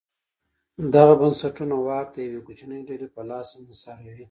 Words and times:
دغه 0.95 1.13
بنسټونه 1.21 1.75
واک 1.79 2.07
د 2.13 2.17
یوې 2.27 2.39
کوچنۍ 2.47 2.81
ډلې 2.87 3.07
په 3.15 3.21
لاس 3.29 3.47
انحصاروي. 3.59 4.19